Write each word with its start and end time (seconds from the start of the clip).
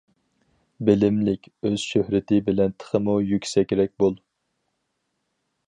بىلىملىك 0.87 1.45
ئۆز 1.69 1.83
شۆھرىتى 1.89 2.39
بىلەن 2.49 2.75
تېخىمۇ 2.85 3.15
يۈكسەكرەك 3.33 3.95
بول. 4.05 4.19